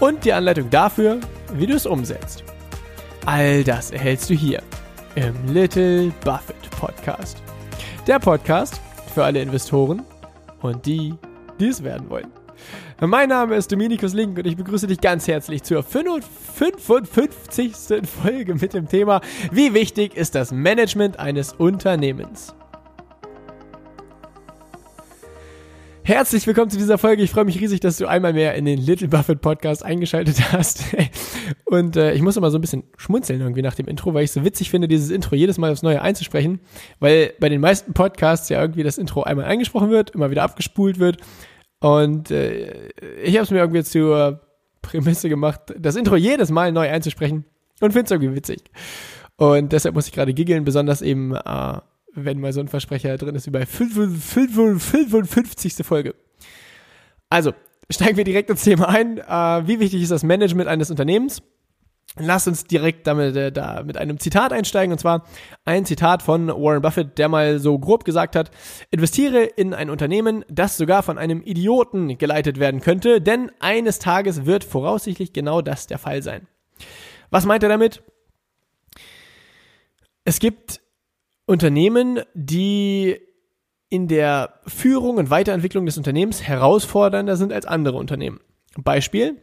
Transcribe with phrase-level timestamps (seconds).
[0.00, 1.20] Und die Anleitung dafür,
[1.54, 2.44] wie du es umsetzt.
[3.26, 4.62] All das erhältst du hier
[5.14, 7.42] im Little Buffett Podcast.
[8.06, 8.80] Der Podcast
[9.14, 10.02] für alle Investoren
[10.60, 11.14] und die,
[11.60, 12.30] die es werden wollen.
[13.00, 17.72] Mein Name ist Dominikus Link und ich begrüße dich ganz herzlich zur 55.
[18.22, 22.54] Folge mit dem Thema Wie wichtig ist das Management eines Unternehmens?
[26.06, 27.22] Herzlich willkommen zu dieser Folge.
[27.22, 30.84] Ich freue mich riesig, dass du einmal mehr in den Little Buffett Podcast eingeschaltet hast.
[31.64, 34.30] Und äh, ich muss immer so ein bisschen schmunzeln irgendwie nach dem Intro, weil ich
[34.30, 36.60] so witzig finde, dieses Intro jedes Mal aufs Neue einzusprechen,
[37.00, 40.98] weil bei den meisten Podcasts ja irgendwie das Intro einmal eingesprochen wird, immer wieder abgespult
[40.98, 41.22] wird.
[41.80, 42.90] Und äh,
[43.22, 44.42] ich habe es mir irgendwie zur
[44.82, 47.46] Prämisse gemacht, das Intro jedes Mal neu einzusprechen
[47.80, 48.60] und finde es irgendwie witzig.
[49.36, 51.78] Und deshalb muss ich gerade giggeln, besonders eben äh,
[52.14, 55.74] wenn mal so ein Versprecher drin ist wie bei 55.
[55.82, 56.14] Folge.
[57.30, 57.52] Also,
[57.90, 59.18] steigen wir direkt ins Thema ein.
[59.18, 61.42] Äh, wie wichtig ist das Management eines Unternehmens?
[62.16, 65.24] Lass uns direkt damit, äh, da mit einem Zitat einsteigen, und zwar
[65.64, 68.52] ein Zitat von Warren Buffett, der mal so grob gesagt hat,
[68.92, 74.46] investiere in ein Unternehmen, das sogar von einem Idioten geleitet werden könnte, denn eines Tages
[74.46, 76.46] wird voraussichtlich genau das der Fall sein.
[77.30, 78.00] Was meint er damit?
[80.24, 80.80] Es gibt
[81.46, 83.20] Unternehmen, die
[83.88, 88.40] in der Führung und Weiterentwicklung des Unternehmens herausfordernder sind als andere Unternehmen.
[88.76, 89.36] Beispiel,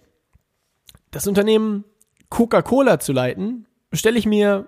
[1.11, 1.85] das Unternehmen
[2.29, 4.67] Coca-Cola zu leiten, stelle ich mir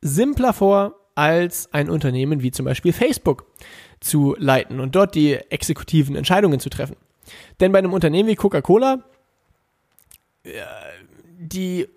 [0.00, 3.46] simpler vor, als ein Unternehmen wie zum Beispiel Facebook
[4.00, 6.96] zu leiten und dort die exekutiven Entscheidungen zu treffen.
[7.60, 9.04] Denn bei einem Unternehmen wie Coca-Cola,
[10.42, 10.50] äh,
[11.38, 11.88] die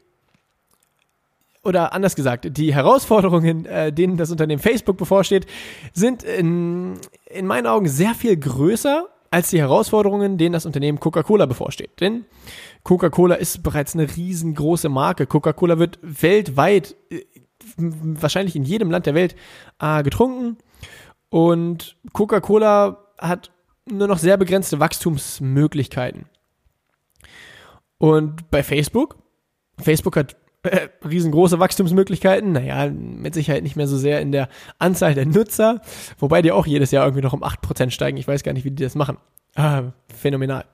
[1.68, 5.46] oder anders gesagt, die Herausforderungen, äh, denen das Unternehmen Facebook bevorsteht,
[5.94, 11.46] sind in, in meinen Augen sehr viel größer als die Herausforderungen, denen das Unternehmen Coca-Cola
[11.46, 12.00] bevorsteht.
[12.00, 12.26] Denn
[12.84, 15.28] Coca-Cola ist bereits eine riesengroße Marke.
[15.28, 17.26] Coca-Cola wird weltweit, äh,
[17.78, 19.36] wahrscheinlich in jedem Land der Welt,
[19.80, 20.58] äh, getrunken.
[21.30, 23.52] Und Coca-Cola hat
[23.86, 26.26] nur noch sehr begrenzte Wachstumsmöglichkeiten.
[27.98, 29.18] Und bei Facebook,
[29.80, 32.52] Facebook hat äh, riesengroße Wachstumsmöglichkeiten.
[32.52, 35.82] Naja, mit Sicherheit nicht mehr so sehr in der Anzahl der Nutzer,
[36.20, 38.18] wobei die auch jedes Jahr irgendwie noch um 8% steigen.
[38.18, 39.18] Ich weiß gar nicht, wie die das machen.
[39.56, 40.66] Ah, phänomenal.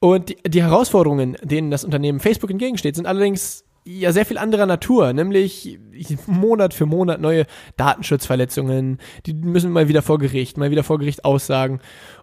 [0.00, 4.66] Und die, die Herausforderungen, denen das Unternehmen Facebook entgegensteht, sind allerdings ja sehr viel anderer
[4.66, 5.78] Natur, nämlich
[6.26, 7.46] Monat für Monat neue
[7.76, 11.80] Datenschutzverletzungen, die müssen mal wieder vor Gericht, mal wieder vor Gericht aussagen.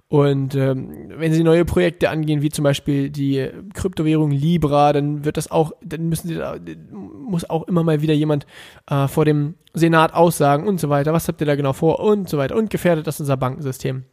[0.07, 5.37] Und ähm, wenn sie neue Projekte angehen, wie zum Beispiel die Kryptowährung Libra, dann wird
[5.37, 6.57] das auch, dann müssen sie da,
[6.91, 8.45] muss auch immer mal wieder jemand
[8.89, 11.13] äh, vor dem Senat aussagen und so weiter.
[11.13, 12.57] Was habt ihr da genau vor und so weiter.
[12.57, 14.03] Und gefährdet das unser Bankensystem.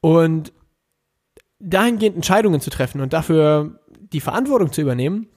[0.00, 0.54] Und
[1.58, 3.78] dahingehend Entscheidungen zu treffen und dafür
[4.12, 5.28] die Verantwortung zu übernehmen,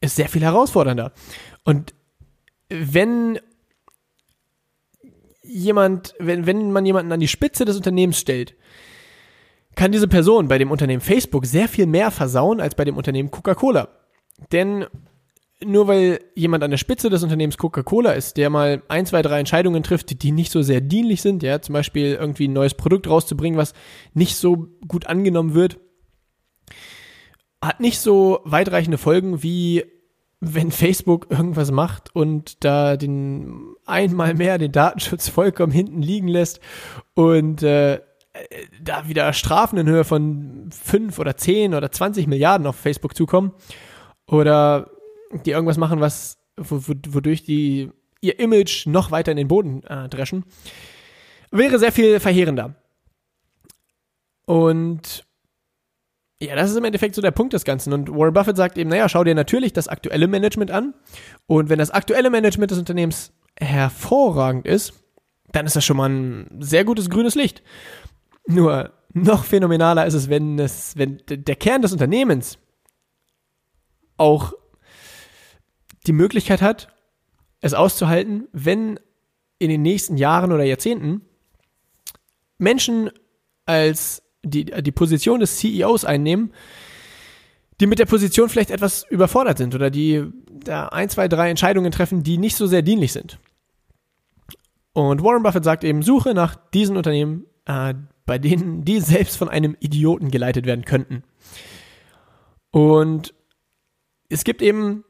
[0.00, 1.12] ist sehr viel herausfordernder.
[1.64, 1.94] Und
[2.68, 3.38] wenn
[5.42, 8.54] jemand, wenn, wenn man jemanden an die Spitze des Unternehmens stellt,
[9.74, 13.30] kann diese Person bei dem Unternehmen Facebook sehr viel mehr versauen als bei dem Unternehmen
[13.30, 13.88] Coca-Cola.
[14.52, 14.86] Denn
[15.64, 19.38] nur weil jemand an der Spitze des Unternehmens Coca-Cola ist, der mal ein, zwei, drei
[19.38, 23.08] Entscheidungen trifft, die nicht so sehr dienlich sind, ja, zum Beispiel irgendwie ein neues Produkt
[23.08, 23.72] rauszubringen, was
[24.12, 25.78] nicht so gut angenommen wird,
[27.62, 29.84] hat nicht so weitreichende Folgen wie
[30.40, 36.60] wenn Facebook irgendwas macht und da den einmal mehr den Datenschutz vollkommen hinten liegen lässt
[37.14, 38.00] und äh,
[38.82, 43.52] da wieder Strafen in Höhe von 5 oder 10 oder 20 Milliarden auf Facebook zukommen
[44.26, 44.90] oder
[45.44, 50.44] die irgendwas machen, was wodurch die ihr Image noch weiter in den Boden äh, dreschen,
[51.50, 52.74] wäre sehr viel verheerender.
[54.46, 55.26] Und
[56.40, 57.92] ja, das ist im Endeffekt so der Punkt des Ganzen.
[57.92, 60.94] Und Warren Buffett sagt eben, naja, schau dir natürlich das aktuelle Management an.
[61.46, 64.92] Und wenn das aktuelle Management des Unternehmens hervorragend ist,
[65.52, 67.62] dann ist das schon mal ein sehr gutes grünes Licht.
[68.46, 72.58] Nur noch phänomenaler ist es, wenn es, wenn der Kern des Unternehmens
[74.18, 74.52] auch
[76.06, 76.88] die Möglichkeit hat,
[77.60, 79.00] es auszuhalten, wenn
[79.58, 81.22] in den nächsten Jahren oder Jahrzehnten
[82.58, 83.10] Menschen
[83.64, 86.52] als die, die Position des CEOs einnehmen,
[87.80, 91.92] die mit der Position vielleicht etwas überfordert sind oder die da ein, zwei, drei Entscheidungen
[91.92, 93.38] treffen, die nicht so sehr dienlich sind.
[94.92, 97.94] Und Warren Buffett sagt eben, suche nach diesen Unternehmen, äh,
[98.24, 101.22] bei denen die selbst von einem Idioten geleitet werden könnten.
[102.70, 103.34] Und
[104.28, 105.04] es gibt eben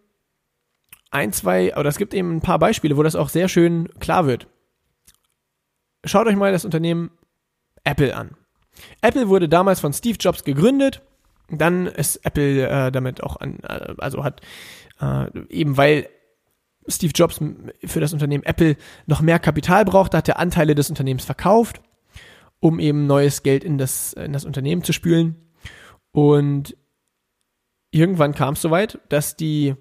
[1.11, 4.27] ein, zwei, oder es gibt eben ein paar Beispiele, wo das auch sehr schön klar
[4.27, 4.49] wird.
[6.05, 7.11] Schaut euch mal das Unternehmen
[7.85, 8.37] Apple an.
[9.01, 11.03] Apple wurde damals von Steve Jobs gegründet.
[11.49, 14.41] Dann ist Apple äh, damit auch an, äh, also hat
[15.01, 16.09] äh, eben weil
[16.89, 17.41] Steve Jobs
[17.85, 18.77] für das Unternehmen Apple
[19.07, 21.81] noch mehr Kapital brauchte, hat er Anteile des Unternehmens verkauft,
[22.61, 25.37] um eben neues Geld in das, in das Unternehmen zu spülen.
[26.13, 26.77] Und
[27.91, 29.75] irgendwann kam es soweit, dass die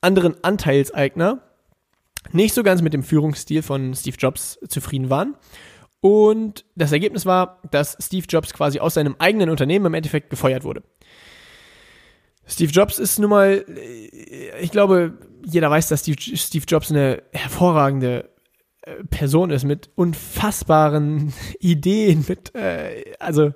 [0.00, 1.42] anderen Anteilseigner
[2.32, 5.36] nicht so ganz mit dem Führungsstil von Steve Jobs zufrieden waren.
[6.00, 10.64] Und das Ergebnis war, dass Steve Jobs quasi aus seinem eigenen Unternehmen im Endeffekt gefeuert
[10.64, 10.82] wurde.
[12.46, 18.30] Steve Jobs ist nun mal, äh, ich glaube, jeder weiß, dass Steve, Jobs eine hervorragende
[18.82, 23.52] äh, Person ist mit unfassbaren Ideen, mit, äh, also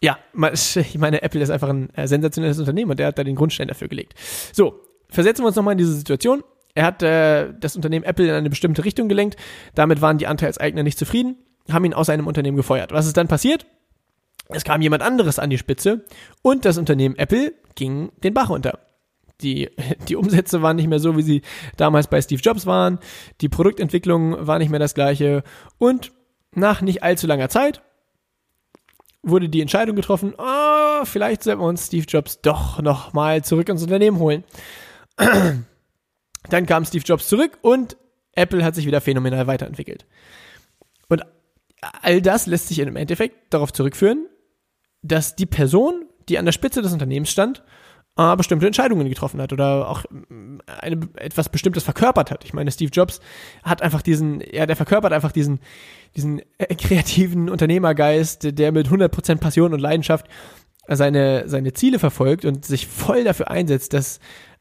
[0.00, 0.18] ja,
[0.52, 3.88] ich meine, Apple ist einfach ein sensationelles Unternehmen und der hat da den Grundstein dafür
[3.88, 4.14] gelegt.
[4.52, 6.42] So, versetzen wir uns nochmal in diese Situation.
[6.74, 9.36] Er hat äh, das Unternehmen Apple in eine bestimmte Richtung gelenkt.
[9.74, 11.36] Damit waren die Anteilseigner nicht zufrieden,
[11.70, 12.92] haben ihn aus seinem Unternehmen gefeuert.
[12.92, 13.66] Was ist dann passiert?
[14.48, 16.04] Es kam jemand anderes an die Spitze
[16.42, 18.78] und das Unternehmen Apple ging den Bach runter.
[19.40, 19.70] Die,
[20.08, 21.42] die Umsätze waren nicht mehr so, wie sie
[21.76, 22.98] damals bei Steve Jobs waren.
[23.40, 25.42] Die Produktentwicklung war nicht mehr das gleiche.
[25.78, 26.12] Und
[26.54, 27.82] nach nicht allzu langer Zeit
[29.22, 33.82] wurde die Entscheidung getroffen, oh, vielleicht sollten wir uns Steve Jobs doch nochmal zurück ins
[33.82, 34.44] Unternehmen holen.
[36.50, 37.96] Dann kam Steve Jobs zurück und
[38.34, 40.06] Apple hat sich wieder phänomenal weiterentwickelt.
[42.02, 44.26] All das lässt sich im Endeffekt darauf zurückführen,
[45.02, 47.62] dass die Person, die an der Spitze des Unternehmens stand,
[48.16, 52.44] äh, bestimmte Entscheidungen getroffen hat oder auch mm, eine, etwas Bestimmtes verkörpert hat.
[52.44, 53.20] Ich meine, Steve Jobs
[53.62, 55.60] hat einfach diesen, ja, der verkörpert einfach diesen,
[56.14, 60.26] diesen äh, kreativen Unternehmergeist, der mit 100% Passion und Leidenschaft
[60.88, 64.20] seine, seine Ziele verfolgt und sich voll dafür einsetzt, dass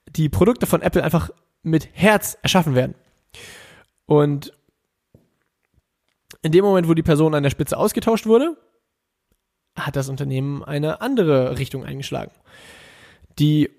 [0.10, 1.32] die Produkte von Apple einfach
[1.64, 2.96] mit Herz erschaffen werden.
[4.06, 4.54] Und
[6.42, 8.58] in dem Moment, wo die Person an der Spitze ausgetauscht wurde,
[9.76, 12.32] hat das Unternehmen eine andere Richtung eingeschlagen,
[13.40, 13.70] die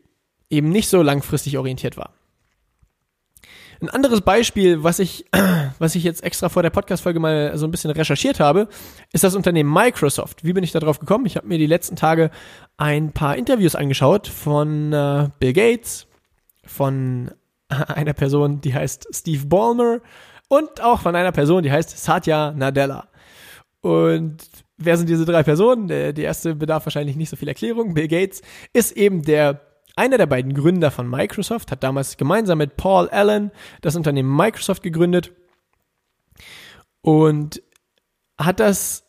[0.48, 2.14] eben nicht so langfristig orientiert war.
[3.80, 5.26] Ein anderes Beispiel, was ich,
[5.80, 8.68] was ich jetzt extra vor der Podcast-Folge mal so ein bisschen recherchiert habe,
[9.12, 10.44] ist das Unternehmen Microsoft.
[10.44, 11.26] Wie bin ich da drauf gekommen?
[11.26, 12.30] Ich habe mir die letzten Tage
[12.76, 16.06] ein paar Interviews angeschaut von äh, Bill Gates,
[16.64, 17.32] von
[17.68, 20.00] einer Person, die heißt Steve Ballmer
[20.52, 23.08] und auch von einer Person, die heißt Satya Nadella.
[23.80, 24.36] Und
[24.76, 25.88] wer sind diese drei Personen?
[25.88, 27.94] Die erste bedarf wahrscheinlich nicht so viel Erklärung.
[27.94, 28.42] Bill Gates
[28.74, 29.62] ist eben der
[29.96, 33.50] einer der beiden Gründer von Microsoft, hat damals gemeinsam mit Paul Allen
[33.80, 35.32] das Unternehmen Microsoft gegründet
[37.00, 37.62] und
[38.38, 39.04] hat das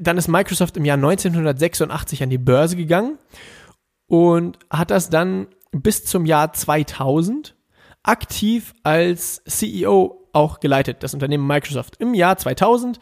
[0.00, 3.18] dann ist Microsoft im Jahr 1986 an die Börse gegangen
[4.08, 7.53] und hat das dann bis zum Jahr 2000
[8.04, 11.96] aktiv als CEO auch geleitet, das Unternehmen Microsoft.
[11.98, 13.00] Im Jahr 2000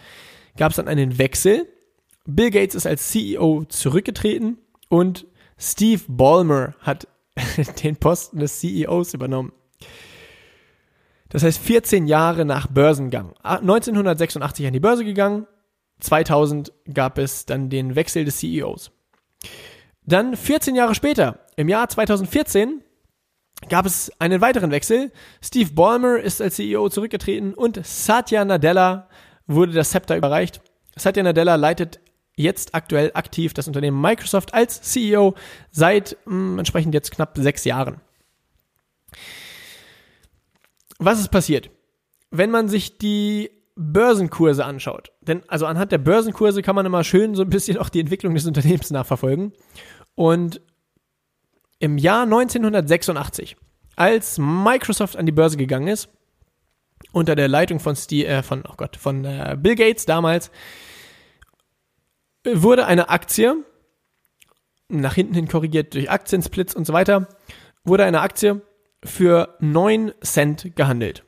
[0.56, 1.68] gab es dann einen Wechsel.
[2.24, 4.58] Bill Gates ist als CEO zurückgetreten
[4.88, 5.26] und
[5.58, 7.08] Steve Ballmer hat
[7.82, 9.52] den Posten des CEOs übernommen.
[11.28, 13.32] Das heißt, 14 Jahre nach Börsengang.
[13.42, 15.46] 1986 ah, an die Börse gegangen,
[16.00, 18.90] 2000 gab es dann den Wechsel des CEOs.
[20.04, 22.82] Dann 14 Jahre später, im Jahr 2014,
[23.68, 25.12] gab es einen weiteren Wechsel.
[25.42, 29.08] Steve Ballmer ist als CEO zurückgetreten und Satya Nadella
[29.46, 30.60] wurde das Zepter überreicht.
[30.96, 32.00] Satya Nadella leitet
[32.36, 35.34] jetzt aktuell aktiv das Unternehmen Microsoft als CEO
[35.70, 38.00] seit mh, hm, entsprechend jetzt knapp sechs Jahren.
[40.98, 41.70] Was ist passiert?
[42.30, 47.34] Wenn man sich die Börsenkurse anschaut, denn also anhand der Börsenkurse kann man immer schön
[47.34, 49.52] so ein bisschen auch die Entwicklung des Unternehmens nachverfolgen.
[50.14, 50.60] Und
[51.82, 53.56] im Jahr 1986,
[53.96, 56.08] als Microsoft an die Börse gegangen ist,
[57.10, 60.52] unter der Leitung von, Steve, äh, von, oh Gott, von äh, Bill Gates damals,
[62.44, 63.56] wurde eine Aktie,
[64.88, 67.26] nach hinten hin korrigiert durch Aktiensplits und so weiter,
[67.82, 68.62] wurde eine Aktie
[69.02, 71.24] für 9 Cent gehandelt.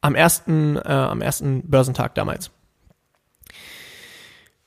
[0.00, 2.50] Am ersten, äh, am ersten Börsentag damals.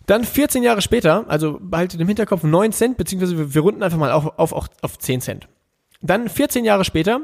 [0.07, 3.97] Dann 14 Jahre später, also behaltet im Hinterkopf 9 Cent, beziehungsweise wir, wir runden einfach
[3.97, 5.47] mal auf, auf, auf, auf 10 Cent.
[6.01, 7.21] Dann 14 Jahre später,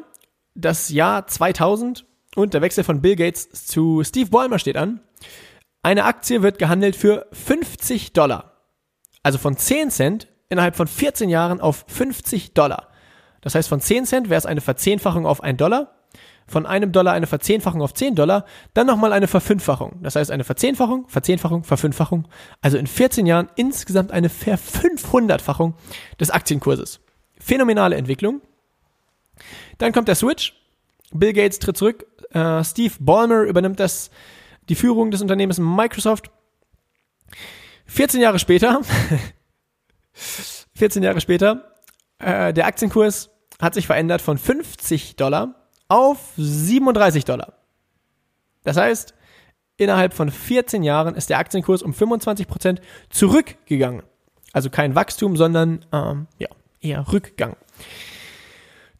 [0.54, 5.00] das Jahr 2000 und der Wechsel von Bill Gates zu Steve Ballmer steht an.
[5.82, 8.54] Eine Aktie wird gehandelt für 50 Dollar.
[9.24, 12.90] Also von 10 Cent innerhalb von 14 Jahren auf 50 Dollar.
[13.40, 15.96] Das heißt, von 10 Cent wäre es eine Verzehnfachung auf 1 Dollar,
[16.48, 20.00] von einem Dollar eine Verzehnfachung auf 10 Dollar, dann nochmal eine Verfünffachung.
[20.02, 22.28] Das heißt, eine Verzehnfachung, Verzehnfachung, Verfünffachung.
[22.62, 25.76] Also in 14 Jahren insgesamt eine Verfünfhundertfachung
[26.20, 27.00] des Aktienkurses.
[27.40, 28.42] Phänomenale Entwicklung.
[29.78, 30.54] Dann kommt der Switch.
[31.12, 32.06] Bill Gates tritt zurück.
[32.32, 34.10] Äh, Steve Ballmer übernimmt das,
[34.70, 36.32] die Führung des Unternehmens Microsoft.
[37.86, 38.82] 14 Jahre später,
[40.14, 41.76] 14 Jahre später,
[42.20, 43.30] äh, der Aktienkurs
[43.62, 45.63] hat sich verändert von 50 Dollar
[45.94, 47.54] auf 37 Dollar.
[48.64, 49.14] Das heißt,
[49.78, 54.02] innerhalb von 14 Jahren ist der Aktienkurs um 25 Prozent zurückgegangen.
[54.54, 56.48] Also kein Wachstum, sondern ähm, ja,
[56.82, 57.56] eher Rückgang.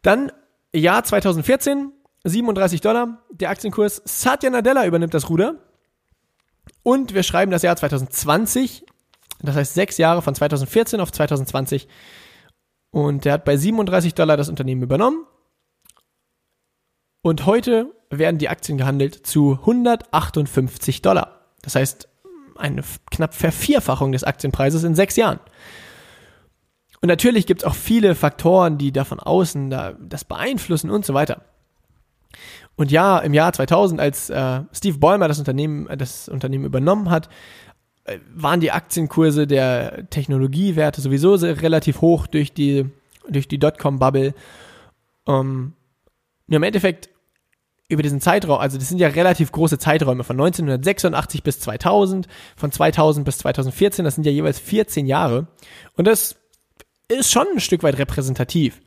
[0.02, 0.30] Dann
[0.72, 4.00] Jahr 2014, 37 Dollar, der Aktienkurs.
[4.04, 5.56] Satya Nadella übernimmt das Ruder.
[6.84, 8.86] Und wir schreiben das Jahr 2020,
[9.40, 11.88] das heißt sechs Jahre von 2014 auf 2020.
[12.90, 15.26] Und der hat bei 37 Dollar das Unternehmen übernommen.
[17.24, 21.40] Und heute werden die Aktien gehandelt zu 158 Dollar.
[21.62, 22.06] Das heißt,
[22.54, 25.40] eine knapp Vervierfachung des Aktienpreises in sechs Jahren.
[27.00, 31.06] Und natürlich gibt es auch viele Faktoren, die da von außen da, das beeinflussen und
[31.06, 31.40] so weiter.
[32.76, 37.08] Und ja, im Jahr 2000, als äh, Steve Ballmer das Unternehmen, äh, das Unternehmen übernommen
[37.08, 37.30] hat,
[38.04, 42.84] äh, waren die Aktienkurse der Technologiewerte sowieso relativ hoch durch die,
[43.26, 44.34] durch die Dotcom-Bubble.
[45.24, 45.72] Um,
[46.48, 47.08] nur im Endeffekt
[47.88, 52.26] über diesen Zeitraum, also das sind ja relativ große Zeiträume von 1986 bis 2000,
[52.56, 55.48] von 2000 bis 2014, das sind ja jeweils 14 Jahre.
[55.96, 56.36] Und das
[57.08, 58.80] ist schon ein Stück weit repräsentativ,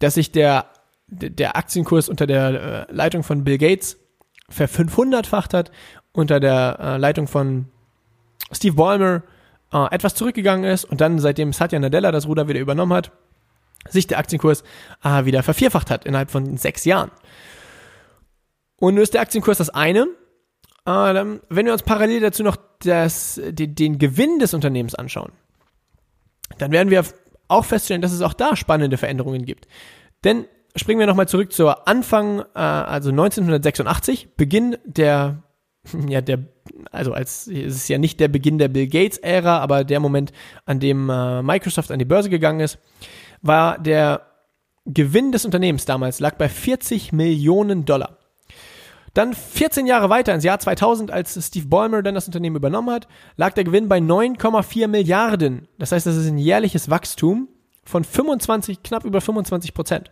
[0.00, 0.66] dass sich der,
[1.06, 3.96] der Aktienkurs unter der äh, Leitung von Bill Gates
[4.48, 5.70] ver 500-facht hat,
[6.12, 7.66] unter der äh, Leitung von
[8.50, 9.22] Steve Ballmer
[9.72, 13.12] äh, etwas zurückgegangen ist und dann, seitdem Satya Nadella das Ruder wieder übernommen hat,
[13.88, 14.64] sich der Aktienkurs
[15.04, 17.10] äh, wieder vervierfacht hat innerhalb von sechs Jahren.
[18.78, 20.06] Und nur ist der Aktienkurs das eine.
[20.86, 25.32] Äh, wenn wir uns parallel dazu noch das, den, den Gewinn des Unternehmens anschauen,
[26.58, 27.04] dann werden wir
[27.48, 29.66] auch feststellen, dass es auch da spannende Veränderungen gibt.
[30.24, 35.42] Denn springen wir nochmal zurück zur Anfang, äh, also 1986, Beginn der,
[36.08, 36.44] ja, der,
[36.90, 40.32] also als, es ist ja nicht der Beginn der Bill Gates Ära, aber der Moment,
[40.64, 42.78] an dem äh, Microsoft an die Börse gegangen ist,
[43.42, 44.22] war der
[44.86, 48.15] Gewinn des Unternehmens damals lag bei 40 Millionen Dollar.
[49.16, 53.08] Dann 14 Jahre weiter, ins Jahr 2000, als Steve Ballmer dann das Unternehmen übernommen hat,
[53.36, 55.68] lag der Gewinn bei 9,4 Milliarden.
[55.78, 57.48] Das heißt, das ist ein jährliches Wachstum
[57.82, 60.10] von 25, knapp über 25 Prozent.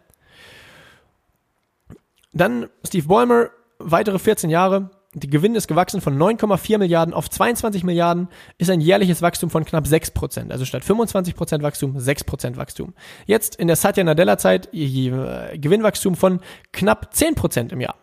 [2.33, 4.89] Dann Steve Ballmer, weitere 14 Jahre.
[5.13, 9.67] Der Gewinn ist gewachsen von 9,4 Milliarden auf 22 Milliarden, ist ein jährliches Wachstum von
[9.67, 10.51] knapp 6 Prozent.
[10.51, 12.95] Also statt 25 Prozent Wachstum, 6 Prozent Wachstum.
[13.27, 16.41] Jetzt in der Satya Nadella Zeit äh, Gewinnwachstum von
[16.73, 17.97] knapp 10 Prozent im Jahr.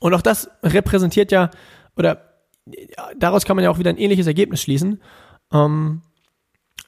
[0.00, 1.50] Und auch das repräsentiert ja,
[1.96, 2.28] oder
[3.16, 5.02] daraus kann man ja auch wieder ein ähnliches Ergebnis schließen,
[5.52, 6.02] ähm,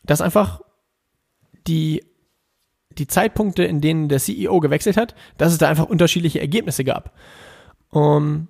[0.04, 0.60] dass einfach
[1.66, 2.04] die,
[2.90, 7.16] die Zeitpunkte, in denen der CEO gewechselt hat, dass es da einfach unterschiedliche Ergebnisse gab.
[7.90, 8.48] Und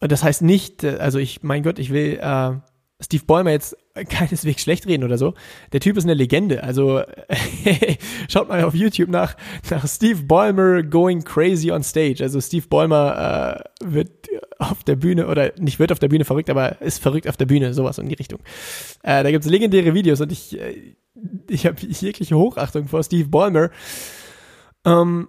[0.00, 2.52] das heißt nicht, also ich, mein Gott, ich will äh,
[3.02, 3.76] Steve Ballmer jetzt
[4.08, 5.34] keineswegs schlecht reden oder so.
[5.72, 6.62] Der Typ ist eine Legende.
[6.62, 7.02] Also
[8.28, 9.36] schaut mal auf YouTube nach,
[9.70, 12.22] nach Steve Ballmer going crazy on stage.
[12.22, 16.48] Also Steve Ballmer äh, wird auf der Bühne oder nicht wird auf der Bühne verrückt,
[16.48, 18.40] aber ist verrückt auf der Bühne, sowas in die Richtung.
[19.02, 20.96] Äh, da gibt's legendäre Videos und ich, äh,
[21.48, 23.70] ich habe jegliche Hochachtung vor Steve Ballmer.
[24.86, 25.28] Ähm,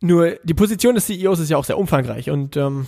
[0.00, 2.86] nur die Position des CEOs ist ja auch sehr umfangreich und ähm,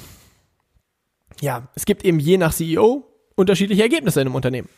[1.41, 4.69] ja, es gibt eben je nach CEO unterschiedliche Ergebnisse in einem Unternehmen.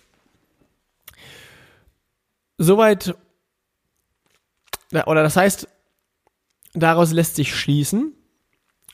[2.58, 3.14] Soweit,
[4.92, 5.68] oder das heißt,
[6.72, 8.14] daraus lässt sich schließen,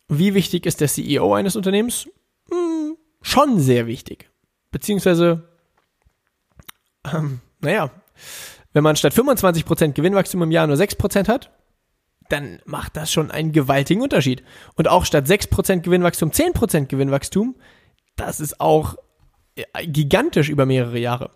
[0.09, 2.09] wie wichtig ist der CEO eines Unternehmens?
[2.51, 4.31] Hm, schon sehr wichtig.
[4.71, 5.49] Beziehungsweise,
[7.05, 7.91] ähm, naja,
[8.73, 11.51] wenn man statt 25% Gewinnwachstum im Jahr nur 6% hat,
[12.33, 14.43] dann macht das schon einen gewaltigen Unterschied.
[14.75, 17.57] Und auch statt 6% Gewinnwachstum 10% Gewinnwachstum,
[18.17, 18.97] das ist auch
[19.57, 21.31] äh, gigantisch über mehrere Jahre.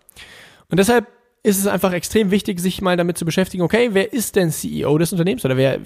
[0.69, 1.07] Und deshalb
[1.43, 4.97] ist es einfach extrem wichtig, sich mal damit zu beschäftigen, okay, wer ist denn CEO
[4.97, 5.79] des Unternehmens oder wer,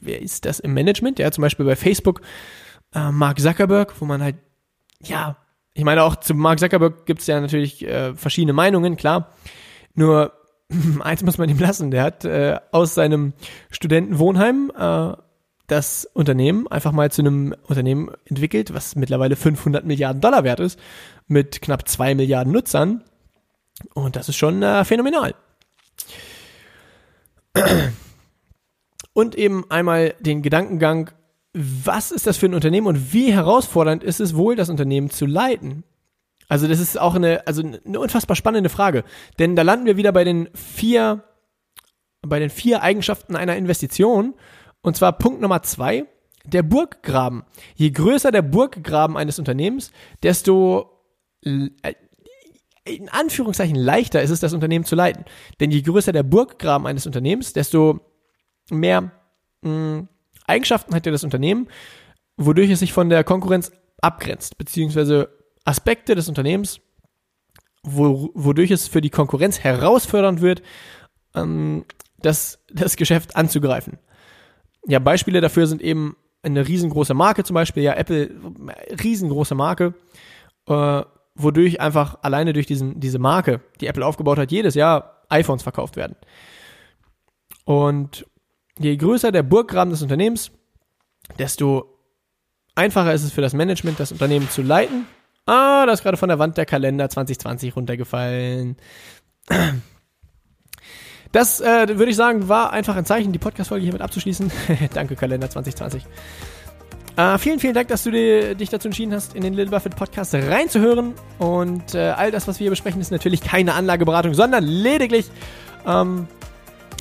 [0.00, 1.18] wer ist das im Management?
[1.18, 2.22] Ja, zum Beispiel bei Facebook
[2.94, 4.36] äh, Mark Zuckerberg, wo man halt,
[5.02, 5.36] ja,
[5.74, 9.34] ich meine auch zu Mark Zuckerberg gibt es ja natürlich äh, verschiedene Meinungen, klar.
[9.94, 10.32] Nur
[11.00, 13.32] eins muss man ihm lassen, der hat äh, aus seinem
[13.70, 15.12] Studentenwohnheim äh,
[15.66, 20.78] das Unternehmen einfach mal zu einem Unternehmen entwickelt, was mittlerweile 500 Milliarden Dollar wert ist,
[21.28, 23.02] mit knapp zwei Milliarden Nutzern.
[23.94, 25.34] Und das ist schon äh, phänomenal.
[29.14, 31.10] Und eben einmal den Gedankengang,
[31.52, 35.26] was ist das für ein Unternehmen und wie herausfordernd ist es wohl, das Unternehmen zu
[35.26, 35.84] leiten?
[36.48, 39.04] Also das ist auch eine, also eine unfassbar spannende Frage.
[39.38, 41.24] Denn da landen wir wieder bei den vier,
[42.20, 44.34] bei den vier Eigenschaften einer Investition.
[44.82, 46.04] Und zwar Punkt Nummer zwei,
[46.44, 47.44] der Burggraben.
[47.74, 50.90] Je größer der Burggraben eines Unternehmens, desto
[51.44, 51.70] äh,
[52.84, 55.24] in Anführungszeichen leichter ist es, das Unternehmen zu leiten.
[55.60, 58.00] Denn je größer der Burggraben eines Unternehmens, desto
[58.70, 59.12] mehr
[59.62, 60.08] mh,
[60.46, 61.68] Eigenschaften hat ja das Unternehmen,
[62.36, 63.70] wodurch es sich von der Konkurrenz
[64.00, 65.28] abgrenzt, beziehungsweise
[65.64, 66.80] Aspekte des Unternehmens,
[67.82, 70.62] wo, wodurch es für die Konkurrenz herausfordernd wird,
[71.34, 71.84] ähm,
[72.18, 73.98] das, das Geschäft anzugreifen.
[74.86, 78.30] Ja, Beispiele dafür sind eben eine riesengroße Marke zum Beispiel, ja, Apple,
[79.02, 79.94] riesengroße Marke,
[80.66, 81.02] äh,
[81.34, 85.96] wodurch einfach alleine durch diesen, diese Marke, die Apple aufgebaut hat, jedes Jahr iPhones verkauft
[85.96, 86.16] werden.
[87.64, 88.26] Und
[88.78, 90.50] je größer der Burggraben des Unternehmens,
[91.38, 91.98] desto
[92.74, 95.06] einfacher ist es für das Management, das Unternehmen zu leiten.
[95.46, 98.76] Ah, da ist gerade von der Wand der Kalender 2020 runtergefallen.
[101.32, 104.52] Das äh, würde ich sagen, war einfach ein Zeichen, die Podcast-Folge hiermit abzuschließen.
[104.94, 106.04] Danke, Kalender 2020.
[107.16, 109.96] Äh, vielen, vielen Dank, dass du dir, dich dazu entschieden hast, in den Little Buffett
[109.96, 111.14] Podcast reinzuhören.
[111.38, 115.26] Und äh, all das, was wir hier besprechen, ist natürlich keine Anlageberatung, sondern lediglich
[115.86, 116.28] ähm,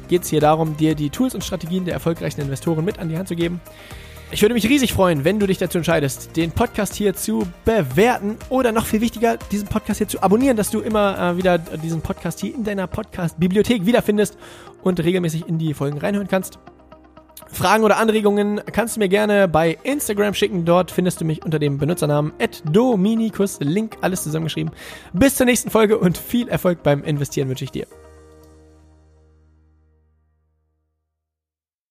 [0.08, 3.18] geht es hier darum, dir die Tools und Strategien der erfolgreichen Investoren mit an die
[3.18, 3.62] Hand zu geben.
[4.34, 8.38] Ich würde mich riesig freuen, wenn du dich dazu entscheidest, den Podcast hier zu bewerten
[8.48, 12.02] oder noch viel wichtiger, diesen Podcast hier zu abonnieren, dass du immer äh, wieder diesen
[12.02, 14.38] Podcast hier in deiner Podcast-Bibliothek wiederfindest
[14.84, 16.60] und regelmäßig in die Folgen reinhören kannst.
[17.52, 20.64] Fragen oder Anregungen kannst du mir gerne bei Instagram schicken.
[20.64, 22.32] Dort findest du mich unter dem Benutzernamen
[22.72, 23.60] @dominikus.
[23.60, 24.72] Link alles zusammengeschrieben.
[25.12, 27.86] Bis zur nächsten Folge und viel Erfolg beim Investieren wünsche ich dir.